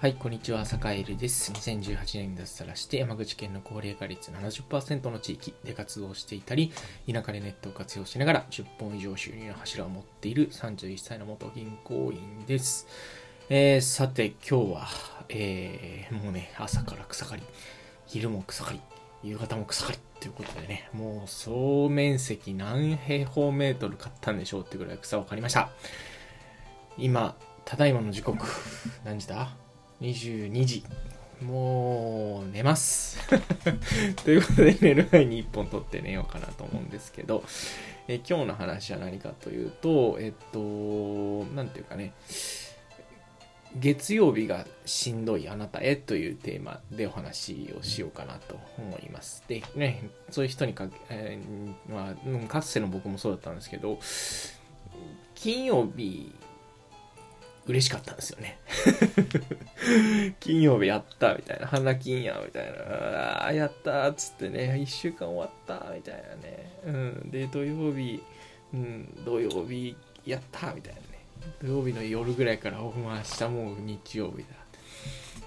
[0.00, 1.50] はい、こんにちは、坂井です。
[1.50, 6.70] 2018年に脱サラして、山口県の高齢化率70%の地域で活動していたり、
[7.12, 12.86] 田舎でネットを活用しながら10本以上収入の柱を持っている31歳の元銀行員です。
[13.48, 14.86] えー、さて、今日は、
[15.30, 17.42] えー、もうね、朝から草刈り、
[18.06, 18.80] 昼も草刈り、
[19.24, 25.70] 夕方も草刈りということでね、もう総面積何平方メートル買ったんでしょうってぐらい草を刈りました。
[26.96, 28.46] 今、ただいまの時刻、
[29.04, 29.67] 何時だ？
[30.00, 30.84] 22時。
[31.40, 33.18] もう、寝ます。
[34.24, 37.44] ということで、寝る前に1本撮って寝ようかなと思うんですけど、
[38.08, 42.12] え今日の話は何かというと、えっと、なんていうかね、
[43.76, 49.44] 月曜日がしんどいあなたへというテーマでお話をしようかなと思います。
[49.46, 54.00] で、ね、そういう人にかけ、えー、まあ、かつての僕もそうだったんですけど、
[55.34, 56.34] 金曜日
[57.68, 58.58] 嬉しかったんですよね。
[60.40, 62.78] 金曜日やったみたいな、花金やみたいな、
[63.42, 66.72] ああ、やったっつってね、一週間終わったみたいなね。
[66.84, 66.90] う
[67.26, 67.30] ん。
[67.30, 68.22] で、土曜日、
[68.72, 71.06] うん、土曜日やったみたいなね。
[71.60, 74.44] 土曜日の夜ぐらいから、おま明日もう日曜日だ。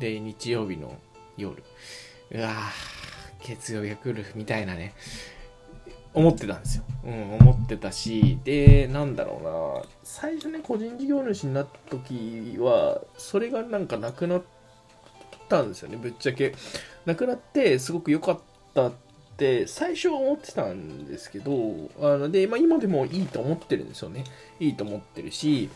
[0.00, 0.98] で、日曜日の
[1.36, 1.62] 夜、
[2.30, 4.94] うわぁ、月曜日が来るみたいなね。
[6.16, 6.84] 思ってたんですよ。
[7.04, 14.42] うん、思ってたし、で、なんだろうな、最初ね、個人事業主になった時は、それがなんかなくなっ
[15.48, 16.54] たんですよね、ぶっちゃけ。
[17.04, 18.40] なくなって、すごく良かっ
[18.72, 18.92] たっ
[19.36, 21.52] て、最初は思ってたんですけど、
[22.00, 24.24] あの、で、まあ今でもいいと思ってるんですよね。
[24.58, 25.68] いいと思ってるし、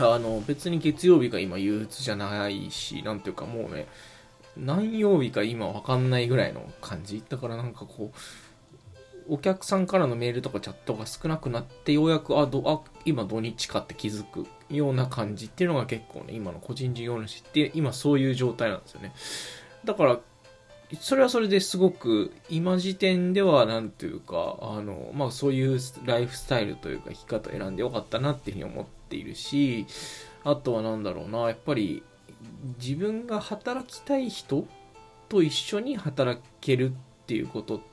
[0.00, 3.86] あの、別に月曜日が今憂鬱じゃないし、なんていうかもうね、
[4.56, 7.22] 何曜日か今わかんないぐらいの感じ。
[7.28, 8.18] だからなんかこう、
[9.30, 19.12] お客さんからのメールとかチャットが少なくなって、ようやく、あ、ど、あ、今土日かって気づくような感じっていうのが結構ね、今の個人事業主って今そういう状態なんですよね。
[19.84, 20.18] だから、
[21.00, 29.86] それはそれですごく、今時点では、なんていうか、あの、まあそういうライフスタイルというか生き方を選んでよかったなっていうふうに思っているし、
[30.42, 32.02] あとはなんだろうな、やっぱり
[32.82, 34.66] 自分が働きたい人
[35.28, 36.92] と一緒に働けるっ
[37.26, 37.89] ていうことって、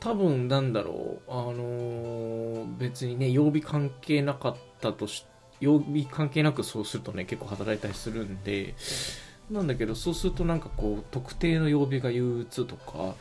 [0.00, 5.26] 多分なんだろう、あのー、別にね、曜日関係なかったとし、
[5.60, 8.74] 曜日関係なくそうするとね、結構働いたりするんで、
[9.50, 13.14] なんだけど、そうするとなんかこう、特定の曜日が憂鬱とか、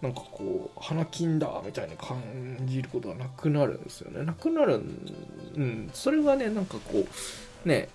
[0.00, 2.18] なんかこう、花金だみたいに感
[2.64, 4.24] じることがなくなるんですよね。
[4.24, 4.80] なくなる
[5.56, 7.06] うん、それがね、なんかこ
[7.64, 7.88] う、ね、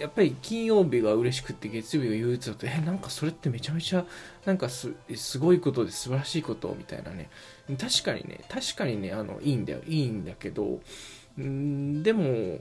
[0.00, 4.06] やっぱり金曜日が嬉しくって月曜日が憂鬱だと、え、なんかそれってめちゃめちゃ、
[4.46, 4.94] なんかす、
[5.38, 7.28] ごいことで素晴らしいことみたいなね。
[7.78, 9.80] 確かにね、確かにね、あの、いいんだよ。
[9.86, 10.80] いいんだけど、
[11.38, 12.60] んでも、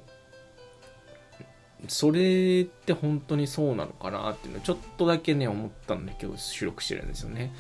[1.88, 7.54] それって本当にそうなのかなっていうのちょっとだけね、思ったんだけど、収録してるんですよね。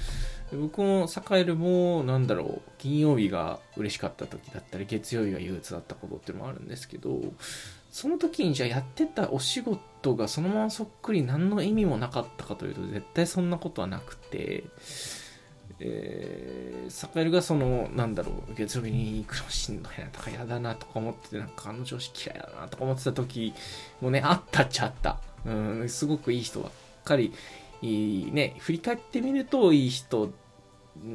[0.54, 7.20] 僕もサカエルも、なんだろう、金曜日が嬉しかった時だったり、月曜日が憂鬱だったことっていうのもあるんですけど、
[7.92, 14.66] その時にじゃあやってたお仕事がそのままそっくり何の意味もなかったかというと絶対そんなことはなくて、
[15.80, 23.54] えー、サカエルがその、なんだろう、月曜日に行くのしんどいなとか嫌だなとか思ってて、なんかあの上司嫌いだなとか思ってた時
[24.02, 25.20] もね、あったっちゃあった。
[25.46, 26.72] うん、すごくいい人ばっ
[27.04, 27.34] かり、
[27.82, 30.32] いいね、振り返ってみるといい人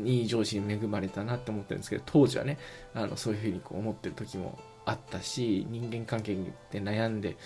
[0.05, 2.59] いい上司に恵まれたなって思ってるんですけど、当時はね、
[2.95, 6.37] あの、そういうふうにこう思ってる時もあったし人間関係
[6.71, 7.37] で悩んで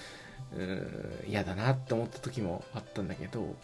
[1.26, 3.56] 嫌だなって思った時もあったんだけど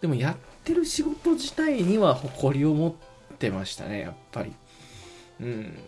[0.00, 2.92] でもやってる仕事自体には誇りを持っ
[3.38, 4.52] てましたねやっぱり。
[5.40, 5.78] うん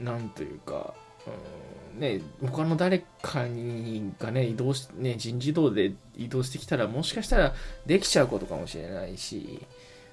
[0.00, 0.92] なんというか、
[1.26, 7.54] うん、ね他の誰かにがね移動しね人事異動で移動してきたらもしかしたら
[7.86, 9.66] できちゃうことかもしれないし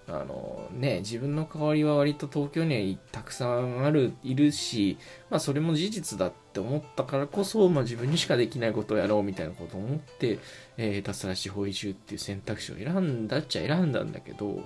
[0.07, 4.97] あのね、自分の代わりは割と東京にはたくさんある、いるし、
[5.29, 10.39] まあそれも事実だって思ったからこそ、まあ自分にしかできないことをやろうみたいなことを思って、
[10.77, 14.63] えー、脱サラ地方移住っていう選択肢を選んだっちゃ選んだんだけど、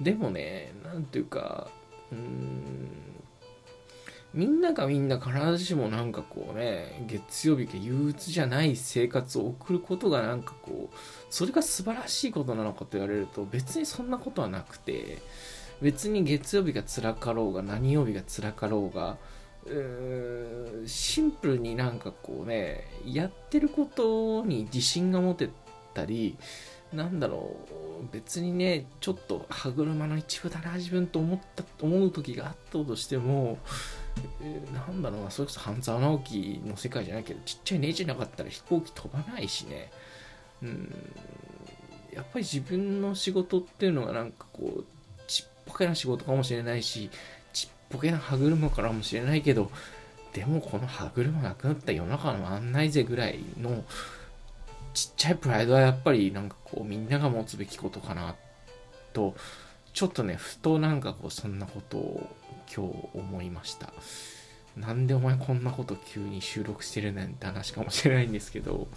[0.00, 1.68] でもね、なんていうか、
[2.12, 2.90] うーん、
[4.32, 10.96] みんながみんな必ずしもなんかこうね、月曜日が憂鬱じゃない生活を送ることがなんかこう、
[11.30, 15.18] それが素晴らしいことなのかと言われると別にそんなことはなくて、
[15.82, 19.16] 別に月曜日が辛かろうが何曜日が辛かろうが、
[19.66, 25.50] うシンプルになんかこうね、やってることに自信が持て
[25.92, 26.36] たり、
[26.92, 27.56] なんだろ
[28.02, 33.58] う、別にね、ちょっと歯車の一部だな、自分と思った、思う時があったとしても、
[34.42, 39.90] えー、なんだろうな、それこそ半沢直樹の世界じゃないけど、ちっちゃいネジなかったら飛行機飛ばないしね。
[40.62, 40.94] うん、
[42.12, 44.84] やっぱり自分の仕事っていうのがなんかこう
[45.26, 47.10] ちっぽけな仕事かもしれないし
[47.52, 49.70] ちっぽけな歯車かもしれないけど
[50.32, 53.84] でもこの歯車なくなった世の中の案内ぜぐらいの
[54.92, 58.34] ちっちゃいプライドはやっぱりなんかこうみんなが持つべきことかな
[59.12, 59.34] と
[59.92, 62.36] ちょっとねふとなんかこうそんなことを
[62.74, 63.92] 今日思いました。
[64.76, 68.88] なんでお前こんなこと急に収録してるねんって話かもしれないんですけど。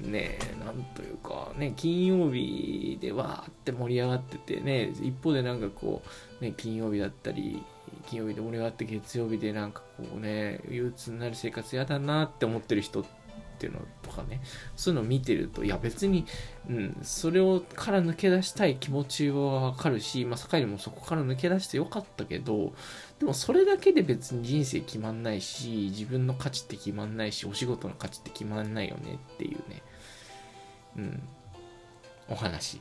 [0.00, 6.02] ねえなんというかね金曜日でわーって盛り上がっててね一方でなんかこ
[6.38, 7.62] うね金曜日だったり
[8.06, 13.25] 金曜日で盛り上がって月曜日でなんかこうね憂鬱になる生活嫌だなって思ってる人って
[13.66, 14.40] いうのとかね
[14.76, 16.26] そういうのを見てるといや別に、
[16.68, 22.72] うん、それをから抜け出したい気持ちはわかるし、まあ、坂井もそこから抜け出してよかったけど
[23.18, 29.82] でもそれだけで別に人生決まんないし自分の価値って決まんないしお仕事の価値って決まんないよねっていうね
[30.96, 31.22] うん
[32.28, 32.80] お話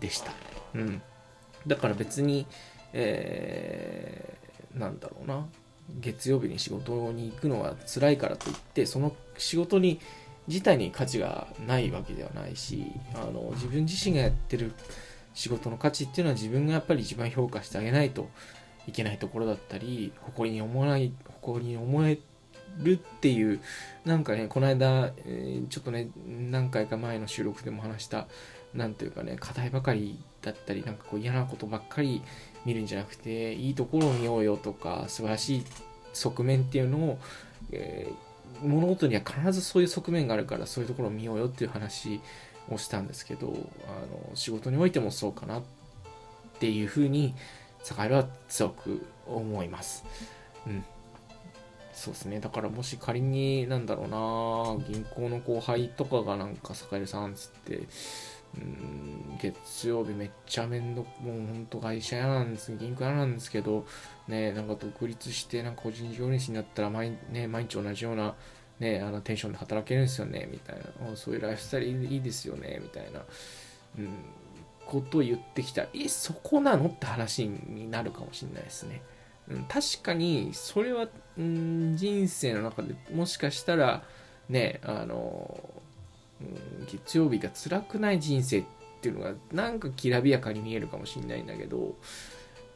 [0.00, 0.32] でした。
[0.74, 1.00] うん。
[1.66, 2.46] だから別に
[2.98, 5.46] えー、なんだろうな。
[6.00, 10.00] 月曜日に仕事に行くのが辛いからといってその仕事に
[10.48, 12.84] 自体に価値がないわけではないし
[13.14, 14.72] あの自分自身がやってる
[15.34, 18.28] 仕事の価値っていうのは自分がやっぱり一番評価してあげないと
[18.86, 21.12] いけないところだったり誇りに思わない
[21.42, 22.18] 誇りに思え
[22.78, 23.60] るっていう
[24.04, 28.26] なんかねこの間、えー、ちょっとね何回か前の収録でも話した
[28.74, 32.22] 何というかね課題ばかりだったりなんかこう嫌なことばっかり
[32.66, 35.64] 見るんじゃなくていいところを見ようよとか素晴らしい
[36.12, 37.18] 側面っていうのを、
[37.70, 42.20] えー、物事には必ずそういう側面があるからそういうところを見ようよっていう話
[42.68, 45.62] をしたんですけどあの仕事においてもそうかなっ
[46.58, 47.34] ていうふうに
[47.82, 50.04] 坂井は強く思います。
[50.66, 50.84] うん
[51.96, 52.40] そうですね。
[52.40, 57.88] だからもし仮に、なんだろうな、銀行の後輩とかがなんか、坂井さんつって、
[58.54, 63.86] うん月曜日めっちゃ面倒もうほんと会社嫌なんです銀行嫌なんですけど
[64.28, 68.34] ねなんか独立してなんか個人事業主になったら毎,、ね、毎日同じような
[68.78, 71.16] ねあのテンションで働けるんですよねみたいな。
[71.16, 73.20] そういうライフスタイルいいですよねみたいな、
[73.98, 74.08] うん、
[74.86, 79.02] ことを言ってきたらえそこなのって話になるかもしれないですね、
[79.48, 81.08] うん、確かにそれは、
[81.38, 84.04] うん、人生の中でもしかしたら
[84.48, 85.75] ねあの
[86.90, 88.64] 月曜日が辛くない人生っ
[89.00, 91.94] ていうのがなんかきらびやかに見えるかもしれないんだけど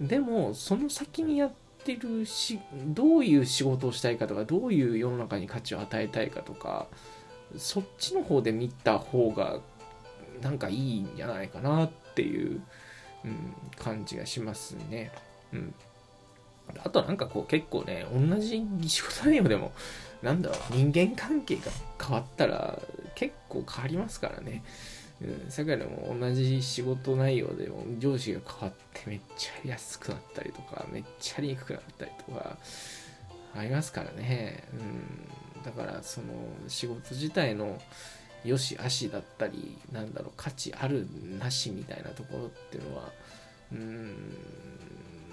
[0.00, 1.52] でもその先にやっ
[1.84, 6.86] てるしどういう仕事をしたいかとかどういう世の中に価値を与えたいかとか
[7.56, 9.60] そっちの方で見た方が
[10.40, 12.62] なんかいいんじゃないかなっていう、
[13.24, 15.12] うん、感じがしますね。
[15.52, 15.74] うん
[16.84, 19.72] あとなんかこう結構ね、同じ仕事内容でも、
[20.22, 21.62] なんだろう、人間関係が
[22.00, 22.78] 変わったら
[23.20, 24.64] 結構変わりますからね。
[25.20, 32.56] うん、世界でも同じ仕事内容でも上司が変わってめっちゃ安くなったりとか、めっちゃりにくくなったりとか、
[33.54, 34.64] ありますからね。
[34.72, 36.28] うん、だからその
[36.66, 37.78] 仕事自体の
[38.42, 41.06] 良し悪しだったり、なんだろう、価値ある
[41.38, 43.12] なしみたいなところっていうのは、
[43.72, 44.34] うん、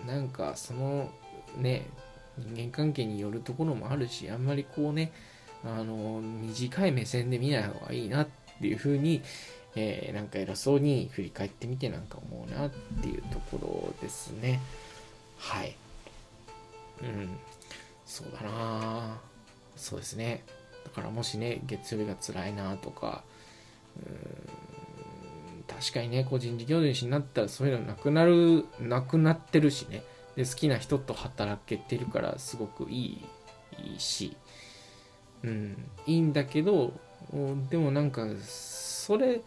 [0.06, 1.10] なんかその
[1.56, 1.86] ね、
[2.38, 5.14] 人間関係によるところもあるし、あんまりこうね、
[5.64, 8.28] あの、短い目線で見ない方がいいなっ
[8.60, 9.22] ていうふうに、
[9.76, 12.70] えー、なんか偉そうに振り返ってみてなんか思うなっ
[13.02, 14.60] ていうところですね。
[15.38, 15.76] はい。
[17.02, 17.38] うん。
[18.06, 19.20] そうだな
[19.76, 20.44] そうですね。
[20.86, 23.24] だからもしね、月曜日が辛いなとか、
[23.98, 24.58] うん
[25.68, 30.02] 確かにね、個人事業主になったらそういうのなくなる、なくなってるしね。
[30.36, 33.26] で、好きな人と働けてるからすごくいい
[33.84, 34.36] いいし、
[35.44, 36.94] うん、いいんだけど、
[37.70, 39.42] でもなんか、それ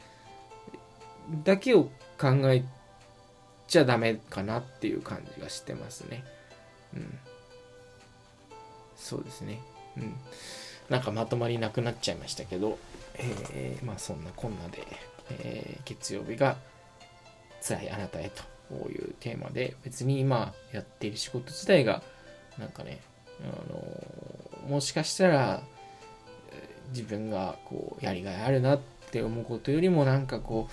[1.45, 1.85] だけを
[2.19, 2.65] 考え
[3.67, 6.25] ちゃダメかなっていう感じがしてますね。
[6.95, 7.19] うん。
[8.97, 9.61] そうですね。
[9.97, 10.15] うん。
[10.89, 12.79] なんかまとまりなくなっちゃいましたけど、
[13.15, 14.87] えー、まあそんなこんなで、
[15.31, 16.57] えー、月曜日が
[17.63, 22.03] 辛いあなたへというテーマで、別に今やっている仕事自体が、
[22.59, 23.01] なんかね、
[23.43, 25.63] あのもしかしたら、
[26.91, 28.81] 自分がこうやりがいあるなっ
[29.11, 30.69] て思うことよりもなんかこ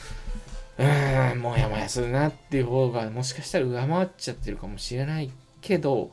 [0.77, 5.31] ううーんもやもやするなっていう方がもしかしたら上回っちゃってるかもしれない
[5.61, 6.11] けど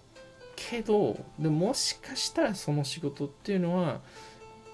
[0.57, 4.01] けどでもしかしたらその仕事っていうのは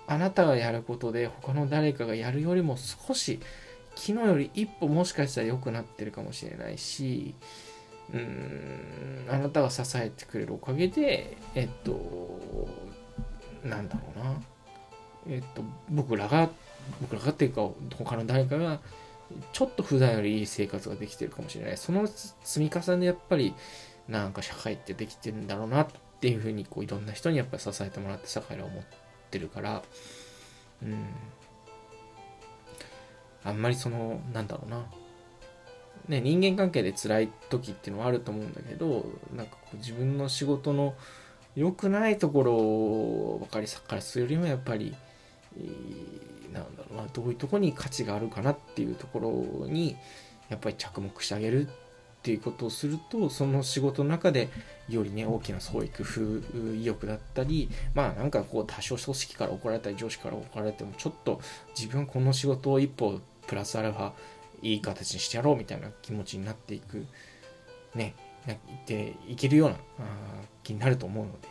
[0.06, 3.40] あなたがやることで他の誰かがやるよりも少し
[3.96, 7.34] 昨日より一歩もしかしたら良くなってるかもしれないし
[8.12, 12.68] うーんあなたが支えてくれるおかげでえっと
[13.64, 14.40] なんだろうな。
[15.28, 16.48] えっと、僕らが、
[17.00, 18.80] 僕らがっていうか、他の誰かが
[19.52, 21.76] ちょっと普段よりいい生活ができてるかもしれない。
[21.76, 23.54] その積み重ねでやっぱり、
[24.08, 25.86] なんか社会ってできてるんだろうなっ
[26.20, 28.84] ていうふうに、こういろんな人にやっぱり支えてもらって社会は思っ
[29.30, 29.82] てるから、
[30.82, 31.06] うん。
[33.44, 34.84] あんまりその、なんだろうな。
[36.08, 40.94] ね、人間関係で辛い時っていうのはあると思うんだけど、なんかこう自分の仕事の
[41.54, 44.94] 良くないところをばかりさっからするよりもやっぱり、
[46.52, 49.20] なんだろうな、どういうとこに価値があるかなっていうとこ
[49.60, 49.96] ろに、
[50.48, 51.70] やっぱり着目してあげるっ
[52.22, 54.48] ていうことをすると、その仕事の中で
[54.88, 61.40] よりね、大きな創意工夫、意欲だったり、まあなんかこう多少組織から怒られたり上司から怒られても、ちょっと
[61.76, 64.12] 自分はこの仕事を一歩プラスアルファ
[64.62, 67.06] いい形にしてやろうみたいな気持ちになっていく、
[67.94, 68.14] ね、
[68.50, 69.76] っていけるような
[70.62, 71.48] 気になると思うので、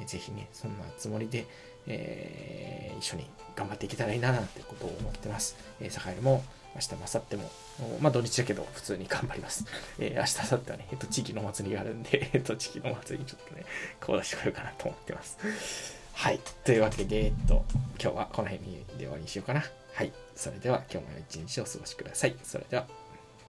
[0.00, 1.46] えー、ぜひね、そんなつもりで、
[1.86, 5.56] えー、一緒に頑張っていけたらいいななんてことを思ってます。
[5.80, 6.44] えー、坂井も
[6.76, 7.50] 明日も明後日も、
[8.00, 9.64] まあ土日だけど普通に頑張ります。
[9.98, 13.64] えー、明日、明後日はね、えっと、地域のお祭りがあるんで、 えっと、地域のお祭りにちょっとね、
[13.98, 15.38] 顔出してこようかなと思ってます。
[16.12, 16.40] はい。
[16.64, 17.64] というわけで、えっと、
[18.00, 19.64] 今日はこの辺で終わりにしようかな。
[19.94, 20.12] はい。
[20.34, 22.36] それでは今日も一日お過ごしください。
[22.42, 22.86] それでは。